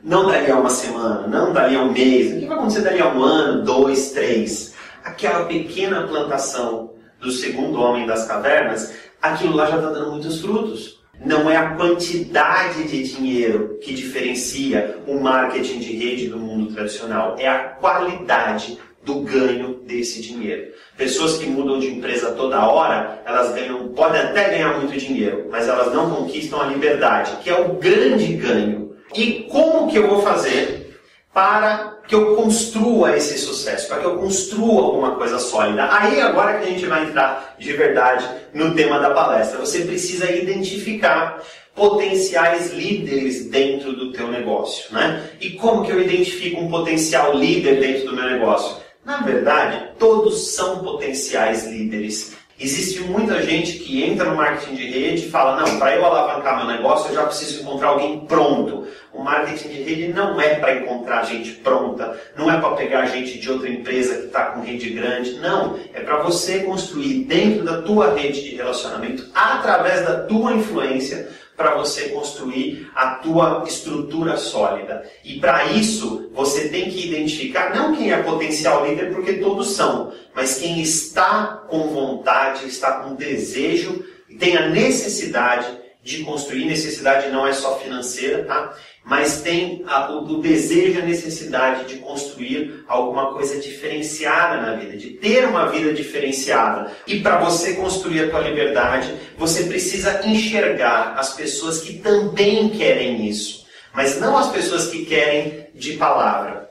Não 0.02 0.26
dali 0.26 0.50
a 0.50 0.59
uma 0.59 0.71
semana, 0.71 1.26
não 1.26 1.52
dali 1.52 1.76
a 1.76 1.83
um 1.83 1.93
mês, 1.93 2.33
o 2.33 2.40
que 2.40 2.47
vai 2.47 2.57
acontecer 2.57 2.83
dali 2.83 3.00
a 3.00 3.12
um 3.12 3.23
ano, 3.23 3.64
dois, 3.64 4.12
três? 4.12 4.75
Aquela 5.05 5.45
pequena 5.47 6.07
plantação 6.07 6.93
do 7.21 7.33
segundo 7.33 7.81
homem 7.81 8.07
das 8.07 8.26
cavernas 8.26 8.95
aquilo 9.21 9.55
lá 9.55 9.67
já 9.67 9.76
está 9.76 9.90
dando 9.90 10.12
muitos 10.12 10.40
frutos. 10.40 10.99
Não 11.25 11.50
é 11.50 11.57
a 11.57 11.71
quantidade 11.71 12.85
de 12.85 13.02
dinheiro 13.02 13.78
que 13.83 13.93
diferencia 13.93 14.99
o 15.07 15.19
marketing 15.19 15.81
de 15.81 15.97
rede 15.97 16.28
do 16.28 16.38
mundo 16.38 16.73
tradicional, 16.73 17.35
é 17.38 17.49
a 17.49 17.59
qualidade 17.59 18.78
do 19.05 19.21
ganho 19.23 19.81
desse 19.85 20.23
dinheiro. 20.23 20.73
Pessoas 20.97 21.38
que 21.38 21.47
mudam 21.47 21.81
de 21.81 21.88
empresa 21.88 22.33
toda 22.33 22.64
hora, 22.69 23.21
elas 23.25 23.52
ganham, 23.52 23.88
podem 23.88 24.21
até 24.21 24.50
ganhar 24.50 24.78
muito 24.78 24.97
dinheiro, 24.97 25.49
mas 25.50 25.67
elas 25.67 25.93
não 25.93 26.11
conquistam 26.11 26.61
a 26.61 26.67
liberdade, 26.67 27.37
que 27.43 27.50
é 27.50 27.59
o 27.59 27.75
grande 27.75 28.35
ganho. 28.35 28.88
E 29.15 29.47
como 29.50 29.88
que 29.88 29.99
eu 29.99 30.09
vou 30.09 30.23
fazer 30.23 30.88
para 31.33 31.99
que 32.09 32.15
eu 32.15 32.35
construa 32.35 33.17
esse 33.17 33.38
sucesso, 33.38 33.87
para 33.87 33.99
que 33.99 34.07
eu 34.07 34.17
construa 34.17 34.83
alguma 34.83 35.17
coisa 35.17 35.38
sólida. 35.38 35.88
Aí 35.93 36.21
agora 36.21 36.59
que 36.59 36.65
a 36.65 36.71
gente 36.71 36.87
vai 36.87 37.05
entrar 37.05 37.55
de 37.59 37.73
verdade 37.75 38.29
no 38.55 38.75
tema 38.75 38.99
da 38.99 39.11
palestra, 39.11 39.59
você 39.59 39.83
precisa 39.83 40.31
identificar 40.33 41.43
potenciais 41.75 42.73
líderes 42.73 43.45
dentro 43.50 43.93
do 43.93 44.11
teu 44.11 44.27
negócio, 44.29 44.93
né? 44.93 45.31
E 45.41 45.50
como 45.50 45.85
que 45.85 45.93
eu 45.93 46.00
identifico 46.00 46.61
um 46.61 46.69
potencial 46.69 47.35
líder 47.35 47.79
dentro 47.79 48.07
do 48.07 48.17
meu 48.17 48.25
negócio? 48.25 48.79
Na 49.05 49.19
verdade, 49.19 49.91
todos 49.99 50.55
são 50.55 50.81
potenciais 50.81 51.67
líderes. 51.67 52.37
Existe 52.61 53.00
muita 53.03 53.41
gente 53.41 53.79
que 53.79 54.03
entra 54.03 54.29
no 54.29 54.37
marketing 54.37 54.75
de 54.75 54.91
rede 54.91 55.27
e 55.27 55.31
fala: 55.31 55.61
não, 55.61 55.79
para 55.79 55.95
eu 55.95 56.05
alavancar 56.05 56.57
meu 56.57 56.67
negócio 56.67 57.11
eu 57.11 57.15
já 57.15 57.25
preciso 57.25 57.62
encontrar 57.62 57.91
alguém 57.91 58.21
pronto. 58.27 58.87
O 59.12 59.23
marketing 59.23 59.69
de 59.69 59.83
rede 59.83 60.09
não 60.09 60.41
é 60.41 60.57
para 60.57 60.75
encontrar 60.75 61.25
gente 61.25 61.53
pronta, 61.53 62.19
não 62.37 62.50
é 62.50 62.61
para 62.61 62.75
pegar 62.75 63.07
gente 63.07 63.38
de 63.38 63.50
outra 63.50 63.69
empresa 63.69 64.17
que 64.17 64.27
está 64.27 64.47
com 64.47 64.61
rede 64.61 64.91
grande, 64.91 65.35
não. 65.35 65.79
É 65.95 66.00
para 66.00 66.19
você 66.19 66.61
construir 66.61 67.25
dentro 67.25 67.65
da 67.65 67.81
tua 67.83 68.15
rede 68.15 68.43
de 68.43 68.57
relacionamento, 68.57 69.27
através 69.35 70.05
da 70.05 70.23
tua 70.23 70.53
influência, 70.53 71.29
para 71.59 71.75
você 71.75 72.09
construir 72.09 72.91
a 72.95 73.17
tua 73.17 73.65
estrutura 73.67 74.38
sólida. 74.38 75.05
E 75.23 75.38
para 75.38 75.67
isso, 75.73 76.31
você 76.33 76.69
tem 76.69 76.88
que 76.88 77.09
identificar 77.09 77.75
não 77.75 77.95
quem 77.95 78.12
é 78.12 78.23
potencial 78.23 78.87
líder, 78.87 79.12
porque 79.12 79.35
todos 79.35 79.73
são, 79.73 80.12
mas 80.35 80.59
quem 80.59 80.81
está 80.81 81.65
com 81.69 81.88
vontade, 81.88 82.67
está 82.67 83.00
com 83.00 83.15
desejo 83.15 84.05
tem 84.38 84.57
a 84.57 84.69
necessidade 84.69 85.67
de 86.03 86.25
construir. 86.25 86.65
Necessidade 86.65 87.31
não 87.31 87.47
é 87.47 87.53
só 87.53 87.79
financeira, 87.79 88.45
tá? 88.45 88.75
Mas 89.05 89.40
tem 89.40 89.83
a, 89.87 90.11
o, 90.11 90.25
o, 90.25 90.43
desejo 90.43 90.99
e 90.99 91.02
a 91.02 91.07
necessidade 91.07 91.87
de 91.87 92.00
construir 92.00 92.85
alguma 92.87 93.33
coisa 93.33 93.59
diferenciada 93.59 94.61
na 94.61 94.76
vida, 94.76 94.97
de 94.97 95.11
ter 95.11 95.47
uma 95.47 95.67
vida 95.67 95.95
diferenciada. 95.95 96.93
E 97.07 97.21
para 97.21 97.38
você 97.38 97.75
construir 97.75 98.25
a 98.25 98.31
tua 98.31 98.40
liberdade, 98.40 99.14
você 99.38 99.64
precisa 99.64 100.26
enxergar 100.26 101.14
as 101.17 101.33
pessoas 101.33 101.81
que 101.81 101.99
também 102.00 102.69
querem 102.69 103.26
isso, 103.26 103.67
mas 103.95 104.21
não 104.21 104.37
as 104.37 104.50
pessoas 104.50 104.88
que 104.88 105.07
querem 105.07 105.69
de 105.75 105.95
palavra, 105.95 106.71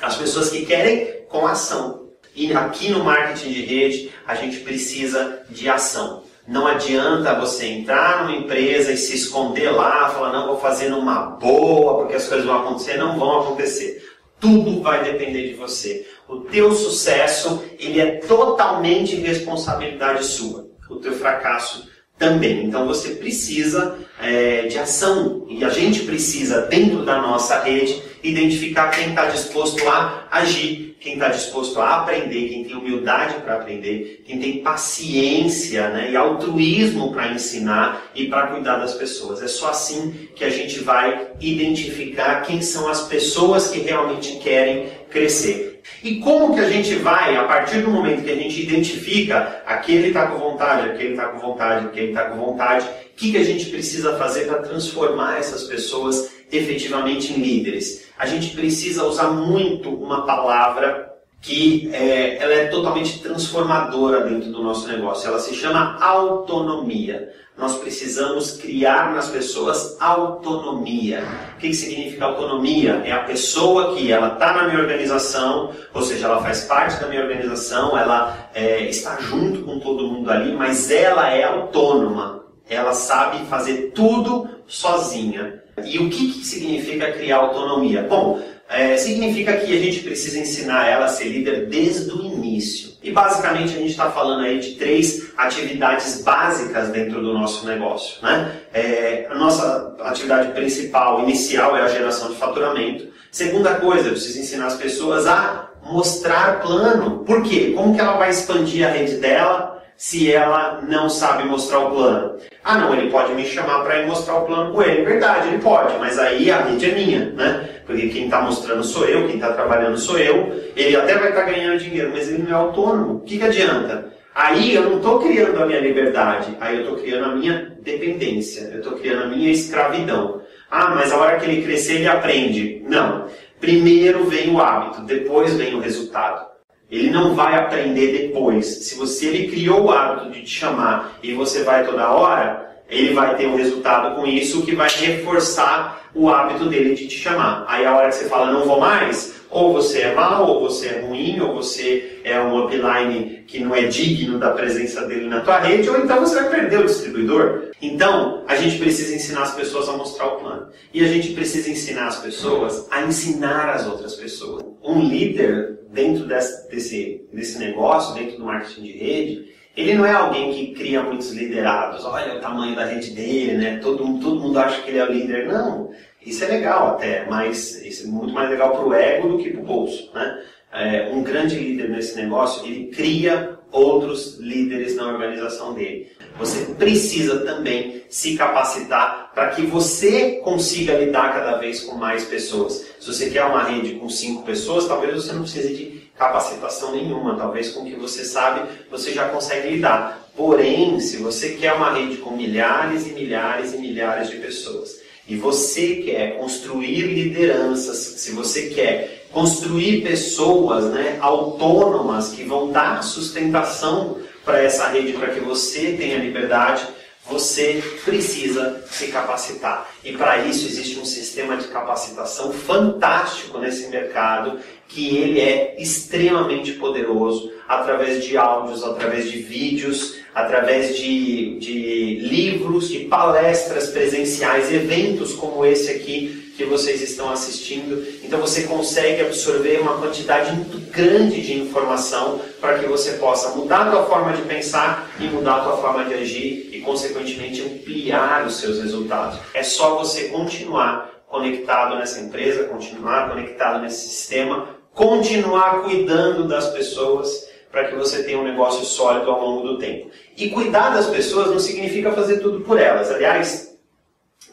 as 0.00 0.16
pessoas 0.16 0.50
que 0.50 0.64
querem 0.64 1.24
com 1.28 1.46
ação. 1.46 2.08
E 2.34 2.52
aqui 2.52 2.90
no 2.90 3.02
marketing 3.02 3.52
de 3.52 3.62
rede, 3.62 4.12
a 4.24 4.36
gente 4.36 4.60
precisa 4.60 5.42
de 5.50 5.68
ação. 5.68 6.22
Não 6.48 6.66
adianta 6.66 7.38
você 7.38 7.66
entrar 7.66 8.22
numa 8.22 8.34
empresa 8.34 8.90
e 8.90 8.96
se 8.96 9.14
esconder 9.14 9.70
lá, 9.70 10.08
falar, 10.08 10.32
não, 10.32 10.46
vou 10.46 10.58
fazer 10.58 10.88
numa 10.88 11.22
boa, 11.22 11.98
porque 11.98 12.14
as 12.14 12.26
coisas 12.26 12.46
vão 12.46 12.56
acontecer. 12.56 12.96
Não 12.96 13.18
vão 13.18 13.42
acontecer. 13.42 14.02
Tudo 14.40 14.80
vai 14.80 15.04
depender 15.04 15.48
de 15.48 15.54
você. 15.54 16.08
O 16.26 16.38
teu 16.38 16.72
sucesso, 16.72 17.62
ele 17.78 18.00
é 18.00 18.12
totalmente 18.12 19.14
responsabilidade 19.16 20.24
sua. 20.24 20.66
O 20.88 20.96
teu 20.96 21.12
fracasso 21.12 21.86
também. 22.16 22.64
Então 22.64 22.86
você 22.86 23.10
precisa 23.10 23.98
é, 24.18 24.62
de 24.62 24.78
ação. 24.78 25.44
E 25.50 25.62
a 25.62 25.68
gente 25.68 26.04
precisa, 26.04 26.62
dentro 26.62 27.04
da 27.04 27.20
nossa 27.20 27.60
rede, 27.60 28.02
identificar 28.22 28.88
quem 28.88 29.10
está 29.10 29.26
disposto 29.26 29.86
a 29.86 30.26
agir 30.30 30.87
quem 31.08 31.14
está 31.14 31.28
disposto 31.28 31.80
a 31.80 32.02
aprender, 32.02 32.48
quem 32.50 32.64
tem 32.64 32.76
humildade 32.76 33.40
para 33.40 33.54
aprender, 33.54 34.22
quem 34.26 34.38
tem 34.38 34.62
paciência 34.62 35.88
né, 35.88 36.10
e 36.10 36.16
altruísmo 36.16 37.12
para 37.12 37.32
ensinar 37.32 38.10
e 38.14 38.26
para 38.26 38.48
cuidar 38.48 38.76
das 38.76 38.92
pessoas. 38.92 39.40
É 39.42 39.48
só 39.48 39.70
assim 39.70 40.28
que 40.34 40.44
a 40.44 40.50
gente 40.50 40.80
vai 40.80 41.28
identificar 41.40 42.42
quem 42.42 42.60
são 42.60 42.88
as 42.88 43.08
pessoas 43.08 43.68
que 43.68 43.78
realmente 43.78 44.36
querem 44.36 44.90
crescer. 45.08 45.67
E 46.02 46.16
como 46.16 46.54
que 46.54 46.60
a 46.60 46.68
gente 46.70 46.94
vai, 46.96 47.36
a 47.36 47.44
partir 47.44 47.80
do 47.80 47.90
momento 47.90 48.22
que 48.22 48.30
a 48.30 48.36
gente 48.36 48.62
identifica 48.62 49.62
aquele 49.66 50.08
está 50.08 50.26
com 50.26 50.38
vontade, 50.38 50.90
aquele 50.90 51.10
está 51.10 51.28
com 51.28 51.38
vontade, 51.38 51.86
aquele 51.86 52.08
está 52.08 52.24
com 52.26 52.36
vontade, 52.36 52.86
o 52.86 53.16
que, 53.16 53.32
que 53.32 53.36
a 53.36 53.44
gente 53.44 53.66
precisa 53.66 54.16
fazer 54.16 54.46
para 54.46 54.58
transformar 54.58 55.38
essas 55.38 55.64
pessoas 55.64 56.30
efetivamente 56.52 57.32
em 57.32 57.42
líderes? 57.42 58.06
A 58.18 58.26
gente 58.26 58.54
precisa 58.54 59.04
usar 59.04 59.30
muito 59.30 59.90
uma 59.90 60.24
palavra 60.24 61.08
que 61.40 61.90
é, 61.92 62.42
ela 62.42 62.52
é 62.52 62.66
totalmente 62.66 63.20
transformadora 63.20 64.24
dentro 64.24 64.50
do 64.50 64.62
nosso 64.62 64.88
negócio. 64.88 65.28
Ela 65.28 65.38
se 65.38 65.54
chama 65.54 65.96
autonomia. 66.00 67.32
Nós 67.58 67.76
precisamos 67.76 68.52
criar 68.52 69.12
nas 69.12 69.28
pessoas 69.30 69.96
autonomia. 69.98 71.24
O 71.56 71.58
que, 71.58 71.74
significa 71.74 72.26
autonomia? 72.26 73.02
É 73.04 73.10
a 73.10 73.24
pessoa 73.24 73.96
que 73.96 74.12
ela 74.12 74.34
está 74.34 74.52
na 74.52 74.68
minha 74.68 74.78
organização, 74.78 75.72
ou 75.92 76.02
seja, 76.02 76.26
ela 76.26 76.40
faz 76.40 76.62
parte 76.62 77.00
da 77.00 77.08
minha 77.08 77.20
organização, 77.20 77.98
ela 77.98 78.48
é, 78.54 78.82
está 78.82 79.18
junto 79.20 79.62
com 79.64 79.80
todo 79.80 80.06
mundo 80.06 80.30
ali, 80.30 80.52
mas 80.52 80.88
ela 80.88 81.30
é 81.32 81.42
autônoma. 81.42 82.44
Ela 82.70 82.92
sabe 82.92 83.44
fazer 83.46 83.90
tudo 83.92 84.48
sozinha. 84.68 85.60
E 85.84 85.98
o 85.98 86.08
que, 86.08 86.32
que 86.32 86.44
significa 86.44 87.10
criar 87.10 87.38
autonomia? 87.38 88.04
Bom, 88.04 88.40
é, 88.68 88.96
significa 88.96 89.56
que 89.56 89.76
a 89.76 89.80
gente 89.80 90.00
precisa 90.04 90.38
ensinar 90.38 90.86
ela 90.86 91.06
a 91.06 91.08
ser 91.08 91.24
líder 91.24 91.66
desde 91.66 92.12
o 92.12 92.22
início. 92.22 92.87
E 93.02 93.12
basicamente 93.12 93.74
a 93.74 93.78
gente 93.78 93.90
está 93.90 94.10
falando 94.10 94.44
aí 94.44 94.58
de 94.58 94.72
três 94.72 95.30
atividades 95.36 96.22
básicas 96.22 96.88
dentro 96.88 97.22
do 97.22 97.32
nosso 97.32 97.64
negócio. 97.66 98.20
Né? 98.22 98.60
É, 98.74 99.26
a 99.30 99.34
nossa 99.34 99.94
atividade 100.00 100.52
principal, 100.52 101.22
inicial, 101.22 101.76
é 101.76 101.82
a 101.82 101.88
geração 101.88 102.30
de 102.30 102.36
faturamento. 102.36 103.06
Segunda 103.30 103.76
coisa, 103.76 104.08
eu 104.08 104.12
preciso 104.12 104.40
ensinar 104.40 104.66
as 104.66 104.76
pessoas 104.76 105.26
a 105.26 105.70
mostrar 105.84 106.60
plano. 106.60 107.24
Por 107.24 107.42
quê? 107.42 107.72
Como 107.76 107.94
que 107.94 108.00
ela 108.00 108.16
vai 108.16 108.30
expandir 108.30 108.86
a 108.86 108.90
rede 108.90 109.16
dela? 109.16 109.77
Se 109.98 110.32
ela 110.32 110.80
não 110.88 111.10
sabe 111.10 111.42
mostrar 111.48 111.80
o 111.80 111.90
plano. 111.90 112.36
Ah, 112.62 112.78
não, 112.78 112.94
ele 112.94 113.10
pode 113.10 113.34
me 113.34 113.44
chamar 113.44 113.82
para 113.82 114.00
ir 114.00 114.06
mostrar 114.06 114.36
o 114.36 114.46
plano 114.46 114.72
com 114.72 114.80
ele. 114.80 115.04
Verdade, 115.04 115.48
ele 115.48 115.58
pode, 115.58 115.98
mas 115.98 116.20
aí 116.20 116.48
a 116.52 116.60
rede 116.60 116.88
é 116.88 116.94
minha, 116.94 117.30
né? 117.32 117.68
Porque 117.84 118.08
quem 118.08 118.26
está 118.26 118.40
mostrando 118.40 118.84
sou 118.84 119.04
eu, 119.06 119.26
quem 119.26 119.34
está 119.34 119.52
trabalhando 119.52 119.98
sou 119.98 120.16
eu. 120.16 120.54
Ele 120.76 120.94
até 120.94 121.18
vai 121.18 121.30
estar 121.30 121.44
tá 121.44 121.50
ganhando 121.50 121.80
dinheiro, 121.80 122.12
mas 122.12 122.28
ele 122.28 122.44
não 122.44 122.50
é 122.50 122.54
autônomo. 122.54 123.14
O 123.14 123.20
que, 123.22 123.38
que 123.38 123.44
adianta? 123.44 124.12
Aí 124.32 124.72
eu 124.72 124.88
não 124.88 124.98
estou 124.98 125.18
criando 125.18 125.60
a 125.60 125.66
minha 125.66 125.80
liberdade, 125.80 126.56
aí 126.60 126.76
eu 126.76 126.82
estou 126.82 126.96
criando 126.98 127.24
a 127.24 127.34
minha 127.34 127.76
dependência, 127.82 128.70
eu 128.72 128.78
estou 128.78 128.92
criando 128.92 129.24
a 129.24 129.26
minha 129.26 129.50
escravidão. 129.50 130.42
Ah, 130.70 130.94
mas 130.94 131.12
a 131.12 131.16
hora 131.16 131.38
que 131.40 131.44
ele 131.44 131.62
crescer 131.62 131.96
ele 131.96 132.06
aprende. 132.06 132.84
Não. 132.88 133.26
Primeiro 133.58 134.26
vem 134.26 134.54
o 134.54 134.60
hábito, 134.60 135.02
depois 135.02 135.54
vem 135.54 135.74
o 135.74 135.80
resultado. 135.80 136.46
Ele 136.90 137.10
não 137.10 137.34
vai 137.34 137.54
aprender 137.54 138.12
depois. 138.12 138.66
Se 138.86 138.94
você 138.94 139.26
ele 139.26 139.48
criou 139.48 139.84
o 139.84 139.90
hábito 139.90 140.30
de 140.30 140.42
te 140.42 140.50
chamar 140.50 141.18
e 141.22 141.34
você 141.34 141.62
vai 141.62 141.84
toda 141.84 142.10
hora, 142.10 142.80
ele 142.88 143.12
vai 143.12 143.36
ter 143.36 143.46
um 143.46 143.56
resultado 143.56 144.14
com 144.16 144.26
isso 144.26 144.64
que 144.64 144.74
vai 144.74 144.88
reforçar 144.88 146.08
o 146.14 146.30
hábito 146.30 146.66
dele 146.66 146.94
de 146.94 147.06
te 147.06 147.18
chamar. 147.18 147.64
Aí 147.68 147.84
a 147.84 147.94
hora 147.94 148.08
que 148.08 148.14
você 148.14 148.28
fala 148.28 148.52
não 148.52 148.64
vou 148.64 148.80
mais, 148.80 149.37
ou 149.50 149.72
você 149.72 150.00
é 150.00 150.14
mal, 150.14 150.48
ou 150.48 150.60
você 150.60 150.88
é 150.88 151.00
ruim, 151.00 151.40
ou 151.40 151.54
você 151.54 152.20
é 152.24 152.38
um 152.40 152.64
upline 152.64 153.44
que 153.46 153.60
não 153.60 153.74
é 153.74 153.86
digno 153.86 154.38
da 154.38 154.50
presença 154.50 155.06
dele 155.06 155.26
na 155.26 155.40
tua 155.40 155.58
rede, 155.58 155.88
ou 155.88 155.98
então 155.98 156.20
você 156.20 156.34
vai 156.34 156.50
perder 156.50 156.80
o 156.80 156.86
distribuidor. 156.86 157.70
Então, 157.80 158.44
a 158.46 158.56
gente 158.56 158.78
precisa 158.78 159.14
ensinar 159.14 159.42
as 159.42 159.54
pessoas 159.54 159.88
a 159.88 159.96
mostrar 159.96 160.26
o 160.26 160.40
plano. 160.40 160.68
E 160.92 161.04
a 161.04 161.08
gente 161.08 161.32
precisa 161.32 161.70
ensinar 161.70 162.08
as 162.08 162.18
pessoas 162.18 162.86
a 162.90 163.02
ensinar 163.02 163.70
as 163.70 163.86
outras 163.86 164.14
pessoas. 164.16 164.64
Um 164.82 165.00
líder 165.00 165.80
dentro 165.90 166.26
desse, 166.26 166.68
desse, 166.68 167.28
desse 167.32 167.58
negócio, 167.58 168.14
dentro 168.14 168.36
do 168.36 168.44
marketing 168.44 168.82
de 168.82 168.92
rede, 168.92 169.48
ele 169.76 169.94
não 169.94 170.04
é 170.04 170.10
alguém 170.10 170.52
que 170.52 170.74
cria 170.74 171.02
muitos 171.02 171.30
liderados. 171.30 172.04
Olha 172.04 172.36
o 172.36 172.40
tamanho 172.40 172.74
da 172.74 172.84
rede 172.84 173.12
dele, 173.12 173.56
né? 173.56 173.78
Todo, 173.80 174.18
todo 174.18 174.40
mundo 174.40 174.58
acha 174.58 174.82
que 174.82 174.90
ele 174.90 174.98
é 174.98 175.04
o 175.04 175.12
líder. 175.12 175.46
Não, 175.46 175.90
isso 176.24 176.44
é 176.44 176.48
legal 176.48 176.88
até, 176.88 177.26
mas 177.26 177.80
isso 177.82 178.06
é 178.06 178.10
muito 178.10 178.34
mais 178.34 178.50
legal 178.50 178.72
para 178.72 178.86
o 178.86 178.94
ego 178.94 179.28
do 179.28 179.38
que 179.38 179.50
para 179.50 179.60
o 179.60 179.64
bolso, 179.64 180.10
né? 180.14 180.42
É, 180.70 181.10
um 181.12 181.22
grande 181.22 181.58
líder 181.58 181.88
nesse 181.88 182.14
negócio, 182.16 182.66
ele 182.66 182.88
cria 182.88 183.58
outros 183.72 184.38
líderes 184.38 184.96
na 184.96 185.08
organização 185.08 185.72
dele. 185.72 186.12
Você 186.38 186.74
precisa 186.74 187.40
também 187.40 188.04
se 188.08 188.36
capacitar 188.36 189.30
para 189.34 189.48
que 189.50 189.62
você 189.62 190.40
consiga 190.44 190.94
lidar 190.94 191.32
cada 191.32 191.58
vez 191.58 191.80
com 191.80 191.94
mais 191.96 192.24
pessoas. 192.24 192.86
Se 193.00 193.06
você 193.06 193.30
quer 193.30 193.44
uma 193.44 193.62
rede 193.62 193.94
com 193.94 194.08
cinco 194.08 194.42
pessoas, 194.42 194.86
talvez 194.86 195.14
você 195.14 195.32
não 195.32 195.42
precise 195.42 195.74
de 195.74 196.10
capacitação 196.16 196.92
nenhuma. 196.92 197.36
Talvez 197.36 197.70
com 197.70 197.82
o 197.82 197.86
que 197.86 197.96
você 197.96 198.24
sabe 198.24 198.68
você 198.90 199.12
já 199.12 199.28
consegue 199.28 199.68
lidar. 199.68 200.28
Porém, 200.36 201.00
se 201.00 201.16
você 201.16 201.50
quer 201.50 201.72
uma 201.72 201.92
rede 201.92 202.18
com 202.18 202.30
milhares 202.30 203.06
e 203.06 203.12
milhares 203.12 203.74
e 203.74 203.78
milhares 203.78 204.30
de 204.30 204.36
pessoas 204.36 205.07
e 205.28 205.36
você 205.36 205.96
quer 205.96 206.38
construir 206.38 207.02
lideranças, 207.02 207.98
se 207.98 208.32
você 208.32 208.68
quer 208.70 209.26
construir 209.30 210.00
pessoas 210.00 210.86
né, 210.86 211.18
autônomas 211.20 212.30
que 212.30 212.44
vão 212.44 212.72
dar 212.72 213.02
sustentação 213.04 214.16
para 214.42 214.62
essa 214.62 214.88
rede, 214.88 215.12
para 215.12 215.28
que 215.28 215.40
você 215.40 215.92
tenha 215.92 216.16
liberdade, 216.16 216.88
você 217.28 217.82
precisa 218.04 218.82
se 218.90 219.08
capacitar. 219.08 219.90
E 220.02 220.12
para 220.12 220.46
isso 220.46 220.66
existe 220.66 220.98
um 220.98 221.04
sistema 221.04 221.56
de 221.56 221.68
capacitação 221.68 222.52
fantástico 222.52 223.58
nesse 223.58 223.88
mercado 223.88 224.58
que 224.88 225.16
ele 225.18 225.40
é 225.40 225.76
extremamente 225.78 226.72
poderoso 226.72 227.52
através 227.68 228.24
de 228.24 228.36
áudios, 228.36 228.82
através 228.82 229.30
de 229.30 229.38
vídeos, 229.38 230.16
através 230.34 230.96
de, 230.96 231.58
de 231.58 232.14
livros, 232.20 232.88
de 232.88 233.00
palestras 233.00 233.88
presenciais, 233.88 234.72
eventos 234.72 235.34
como 235.34 235.66
esse 235.66 235.90
aqui 235.90 236.47
que 236.58 236.64
vocês 236.64 237.00
estão 237.00 237.30
assistindo. 237.30 238.04
Então 238.22 238.40
você 238.40 238.64
consegue 238.64 239.22
absorver 239.22 239.80
uma 239.80 239.96
quantidade 239.96 240.52
muito 240.52 240.78
grande 240.90 241.40
de 241.40 241.56
informação 241.56 242.40
para 242.60 242.80
que 242.80 242.86
você 242.86 243.12
possa 243.12 243.50
mudar 243.50 243.86
a 243.86 243.92
sua 243.92 244.06
forma 244.06 244.32
de 244.32 244.42
pensar 244.42 245.08
e 245.20 245.28
mudar 245.28 245.60
a 245.60 245.64
sua 245.64 245.76
forma 245.76 246.04
de 246.04 246.14
agir 246.14 246.68
e 246.72 246.80
consequentemente 246.80 247.62
ampliar 247.62 248.44
os 248.44 248.56
seus 248.56 248.80
resultados. 248.82 249.38
É 249.54 249.62
só 249.62 249.96
você 249.96 250.24
continuar 250.24 251.22
conectado 251.28 251.96
nessa 251.96 252.20
empresa, 252.20 252.64
continuar 252.64 253.30
conectado 253.30 253.80
nesse 253.80 254.08
sistema, 254.08 254.68
continuar 254.92 255.82
cuidando 255.82 256.48
das 256.48 256.70
pessoas 256.70 257.46
para 257.70 257.84
que 257.84 257.94
você 257.94 258.24
tenha 258.24 258.38
um 258.38 258.44
negócio 258.44 258.84
sólido 258.84 259.30
ao 259.30 259.40
longo 259.40 259.68
do 259.68 259.78
tempo. 259.78 260.10
E 260.36 260.50
cuidar 260.50 260.90
das 260.90 261.06
pessoas 261.06 261.50
não 261.50 261.60
significa 261.60 262.10
fazer 262.12 262.38
tudo 262.38 262.62
por 262.62 262.80
elas. 262.80 263.10
Aliás, 263.10 263.67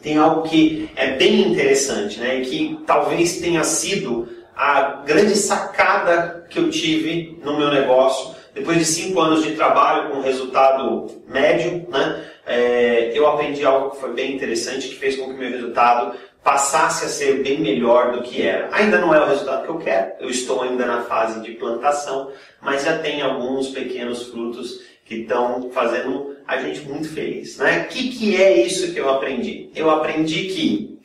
tem 0.06 0.20
algo 0.20 0.44
que 0.44 0.88
é 0.96 1.14
bem 1.14 1.42
interessante, 1.42 2.20
né? 2.20 2.40
E 2.40 2.46
que 2.46 2.80
talvez 2.86 3.40
tenha 3.40 3.64
sido 3.64 4.30
a 4.56 5.02
grande 5.04 5.36
sacada 5.36 6.46
que 6.48 6.60
eu 6.60 6.70
tive 6.70 7.40
no 7.44 7.58
meu 7.58 7.72
negócio. 7.72 8.36
Depois 8.54 8.78
de 8.78 8.86
cinco 8.86 9.20
anos 9.20 9.44
de 9.44 9.56
trabalho 9.56 10.12
com 10.12 10.22
resultado 10.22 11.08
médio, 11.28 11.88
né? 11.90 12.24
É, 12.46 13.12
eu 13.16 13.28
aprendi 13.28 13.66
algo 13.66 13.90
que 13.90 14.00
foi 14.00 14.14
bem 14.14 14.36
interessante, 14.36 14.90
que 14.90 14.96
fez 14.96 15.16
com 15.16 15.26
que 15.26 15.40
meu 15.40 15.50
resultado 15.50 16.16
passasse 16.44 17.06
a 17.06 17.10
ser 17.10 17.42
bem 17.42 17.60
melhor 17.60 18.12
do 18.12 18.22
que 18.22 18.44
era. 18.44 18.70
Ainda 18.72 19.00
não 19.00 19.12
é 19.12 19.20
o 19.20 19.28
resultado 19.28 19.64
que 19.64 19.70
eu 19.70 19.80
quero, 19.80 20.12
eu 20.20 20.30
estou 20.30 20.62
ainda 20.62 20.86
na 20.86 21.02
fase 21.02 21.42
de 21.42 21.54
plantação, 21.54 22.32
mas 22.62 22.84
já 22.84 23.00
tem 23.00 23.24
alguns 23.24 23.70
pequenos 23.70 24.28
frutos 24.28 24.82
que 25.06 25.22
estão 25.22 25.70
fazendo 25.72 26.36
a 26.48 26.58
gente 26.62 26.82
muito 26.82 27.08
feliz. 27.08 27.58
Né? 27.58 27.84
O 27.84 27.88
que, 27.88 28.10
que 28.10 28.36
é 28.42 28.66
isso 28.66 28.92
que 28.92 29.00
eu 29.00 29.10
aprendi? 29.10 29.70
Eu 29.76 29.90
aprendi 29.90 30.48
que 30.48 31.00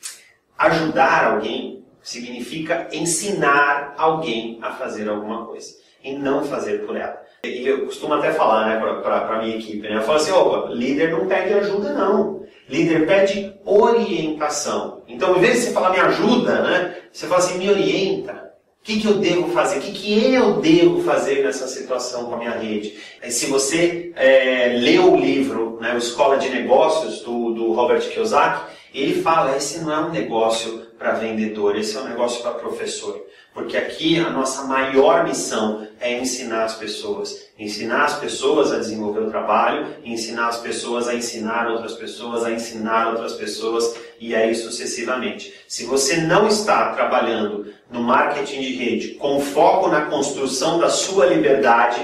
ajudar 0.59 1.33
alguém 1.33 1.85
significa 2.03 2.89
ensinar 2.93 3.95
alguém 3.97 4.59
a 4.63 4.73
fazer 4.73 5.09
alguma 5.09 5.47
coisa 5.47 5.77
e 6.03 6.15
não 6.15 6.45
fazer 6.45 6.87
por 6.87 6.97
ela. 6.97 7.21
E 7.45 7.67
eu 7.67 7.87
costumo 7.87 8.15
até 8.15 8.33
falar 8.33 8.69
né, 8.69 9.03
para 9.03 9.37
a 9.37 9.43
minha 9.43 9.57
equipe, 9.57 9.89
né? 9.89 9.97
eu 9.97 10.03
falo 10.03 10.17
assim, 10.17 10.33
opa, 10.33 10.73
líder 10.73 11.13
não 11.13 11.27
pede 11.27 11.55
ajuda 11.55 11.93
não, 11.93 12.45
líder 12.69 13.07
pede 13.07 13.55
orientação. 13.65 15.03
Então, 15.09 15.37
em 15.37 15.41
vez 15.41 15.55
de 15.55 15.61
você 15.67 15.73
falar 15.73 15.91
me 15.91 16.01
ajuda, 16.01 16.63
né, 16.63 16.97
você 17.11 17.27
fala 17.27 17.39
assim, 17.39 17.59
me 17.59 17.71
orienta. 17.71 18.50
O 18.81 18.83
que, 18.83 18.99
que 18.99 19.07
eu 19.07 19.19
devo 19.19 19.53
fazer? 19.53 19.79
O 19.79 19.83
que, 19.83 19.93
que 19.93 20.35
eu 20.35 20.55
devo 20.55 21.03
fazer 21.03 21.45
nessa 21.45 21.69
situação 21.69 22.25
com 22.25 22.35
a 22.35 22.39
minha 22.39 22.53
rede? 22.53 22.99
Se 23.29 23.47
você 23.47 24.11
é, 24.17 24.75
o 25.01 25.17
livro, 25.17 25.79
né, 25.81 25.95
o 25.95 25.99
Escola 25.99 26.39
de 26.39 26.49
Negócios, 26.49 27.21
do, 27.21 27.53
do 27.53 27.73
Robert 27.73 28.01
Kiyosaki, 28.09 28.73
ele 28.95 29.21
fala, 29.23 29.57
esse 29.57 29.81
não 29.81 29.93
é 29.93 29.99
um 29.99 30.11
negócio 30.11 30.87
para 30.99 31.13
vendedor, 31.13 31.77
esse 31.77 31.97
é 31.97 32.01
um 32.01 32.09
negócio 32.09 32.43
para 32.43 32.53
professor. 32.53 33.23
Porque 33.53 33.77
aqui 33.77 34.19
a 34.19 34.31
nossa 34.31 34.65
maior 34.65 35.25
missão 35.25 35.87
é 36.01 36.19
ensinar 36.19 36.65
as 36.65 36.77
pessoas. 36.77 37.49
Ensinar 37.59 38.05
as 38.05 38.19
pessoas 38.19 38.73
a 38.73 38.79
desenvolver 38.79 39.21
o 39.21 39.31
trabalho, 39.31 39.89
ensinar 40.05 40.49
as 40.49 40.59
pessoas 40.59 41.09
a 41.09 41.15
ensinar 41.15 41.69
outras 41.69 41.95
pessoas, 41.95 42.45
a 42.45 42.53
ensinar 42.53 43.09
outras 43.09 43.33
pessoas 43.35 43.97
e 44.21 44.35
aí 44.35 44.55
sucessivamente. 44.55 45.53
Se 45.67 45.85
você 45.85 46.19
não 46.19 46.47
está 46.47 46.93
trabalhando 46.93 47.73
no 47.91 48.03
marketing 48.03 48.61
de 48.61 48.75
rede 48.77 49.09
com 49.15 49.41
foco 49.41 49.89
na 49.89 50.03
construção 50.03 50.79
da 50.79 50.89
sua 50.89 51.27
liberdade, 51.27 52.01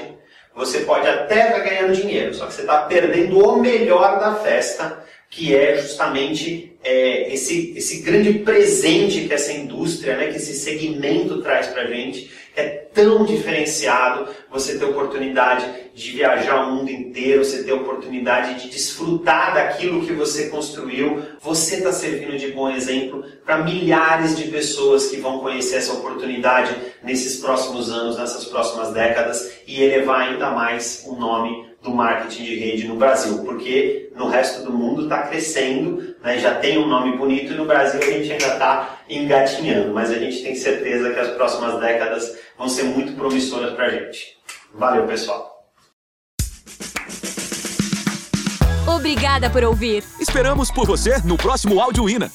você 0.55 0.81
pode 0.81 1.07
até 1.07 1.49
estar 1.49 1.61
ganhando 1.61 1.95
dinheiro, 1.95 2.35
só 2.35 2.47
que 2.47 2.55
você 2.55 2.63
está 2.63 2.79
perdendo 2.83 3.39
o 3.39 3.61
melhor 3.61 4.19
da 4.19 4.37
festa, 4.37 5.05
que 5.29 5.55
é 5.55 5.77
justamente 5.77 6.66
é, 6.87 7.35
esse, 7.35 7.75
esse 7.77 8.01
grande 8.03 8.39
presente 8.39 9.27
que 9.27 9.35
essa 9.35 9.53
indústria, 9.53 10.17
né, 10.17 10.29
que 10.29 10.37
esse 10.37 10.55
segmento 10.55 11.43
traz 11.43 11.67
para 11.67 11.83
a 11.83 11.87
gente, 11.87 12.31
é 12.57 12.86
tão 12.97 13.27
diferenciado 13.27 14.27
você 14.51 14.79
ter 14.79 14.87
oportunidade 14.87 15.67
de 15.95 16.13
viajar 16.13 16.63
o 16.63 16.73
mundo 16.73 16.91
inteiro, 16.91 17.45
você 17.45 17.63
ter 17.63 17.73
oportunidade 17.73 18.63
de 18.63 18.71
desfrutar 18.71 19.53
daquilo 19.53 20.07
que 20.07 20.15
você 20.15 20.49
construiu. 20.49 21.23
Você 21.43 21.77
está 21.77 21.93
servindo 21.93 22.39
de 22.39 22.53
bom 22.53 22.71
exemplo 22.71 23.23
para 23.45 23.59
milhares 23.59 24.35
de 24.35 24.49
pessoas 24.49 25.09
que 25.09 25.19
vão 25.19 25.41
conhecer 25.41 25.77
essa 25.77 25.93
oportunidade 25.93 26.75
nesses 27.03 27.39
próximos 27.39 27.91
anos, 27.91 28.17
nessas 28.17 28.47
próximas 28.47 28.93
décadas 28.93 29.53
e 29.67 29.83
elevar 29.83 30.23
ainda 30.23 30.51
mais 30.51 31.05
o 31.07 31.15
nome 31.15 31.67
do 31.83 31.91
marketing 31.91 32.45
de 32.45 32.57
rede 32.57 32.89
no 32.89 32.97
Brasil, 32.97 33.45
porque 33.45 34.11
no 34.17 34.27
resto 34.29 34.65
do 34.65 34.73
mundo 34.73 35.05
está 35.05 35.23
crescendo, 35.23 36.17
né, 36.23 36.39
já 36.39 36.55
tem 36.55 36.79
um 36.79 36.89
nome 36.89 37.17
bonito 37.17 37.53
e 37.53 37.57
no 37.57 37.65
Brasil 37.65 38.01
a 38.01 38.05
gente 38.05 38.33
ainda 38.33 38.47
está 38.47 39.01
engatinhando, 39.09 39.93
mas 39.93 40.11
a 40.11 40.19
gente 40.19 40.43
tem 40.43 40.55
certeza 40.57 41.11
que 41.11 41.21
as 41.21 41.29
próximas 41.29 41.79
décadas 41.79 42.37
vão 42.59 42.69
ser 42.69 42.85
muito 42.85 43.13
promissoras 43.15 43.75
para 43.75 43.87
a 43.87 43.91
gente. 43.91 44.39
Valeu, 44.75 45.07
pessoal! 45.07 45.57
Obrigada 48.87 49.51
por 49.51 49.65
ouvir. 49.65 50.05
Esperamos 50.21 50.71
por 50.71 50.87
você 50.87 51.19
no 51.25 51.37
próximo 51.37 51.81
Áudio 51.81 52.09
Ina. 52.09 52.31